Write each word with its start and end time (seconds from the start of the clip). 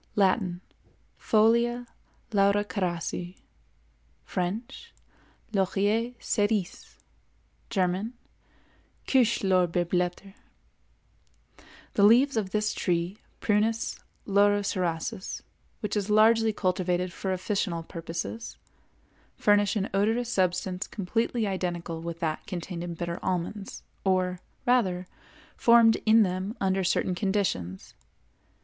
Latin—Folia 0.15 1.85
Laurocerasi; 2.31 3.37
French—Laurier 4.25 6.13
cérise; 6.19 6.97
German—Kirschlorbeerblätter. 7.69 10.33
The 11.93 12.01
leaves 12.03 12.35
of 12.35 12.49
this 12.49 12.73
tree 12.73 13.19
(Prunus 13.41 13.99
Laurocerasus), 14.27 15.43
which 15.81 15.95
is 15.95 16.09
largely 16.09 16.51
cultivated 16.51 17.13
for 17.13 17.31
officinal 17.31 17.83
purposes, 17.83 18.57
furnish 19.37 19.75
an 19.75 19.87
odorous 19.93 20.29
substance 20.33 20.87
completely 20.87 21.45
identical 21.45 22.01
with 22.01 22.19
that 22.21 22.47
contained 22.47 22.83
in 22.83 22.95
bitter 22.95 23.19
almonds, 23.21 23.83
or, 24.03 24.39
rather, 24.65 25.05
formed 25.55 25.97
in 26.07 26.23
them 26.23 26.57
under 26.59 26.83
certain 26.83 27.13
conditions. 27.13 27.93